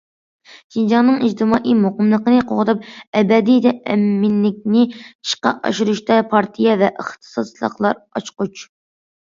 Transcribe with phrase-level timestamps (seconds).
[0.75, 2.89] شىنجاڭنىڭ ئىجتىمائىي مۇقىملىقىنى قوغداپ،
[3.21, 8.69] ئەبەدىي ئەمىنلىكىنى ئىشقا ئاشۇرۇشتا پارتىيە ۋە ئىختىساسلىقلار ئاچقۇچ.